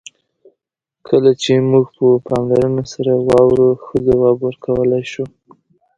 کله 1.07 1.31
چې 1.41 1.51
موږ 1.69 1.85
په 1.97 2.07
پاملرنه 2.27 2.83
سره 2.93 3.11
واورو، 3.27 3.69
ښه 3.83 3.97
ځواب 4.07 4.37
ورکولای 4.41 5.03
شو. 5.11 5.25